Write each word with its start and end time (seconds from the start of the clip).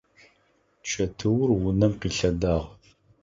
Чэтыур 0.89 1.49
унэм 1.69 1.93
къилъэдагъ. 2.01 2.65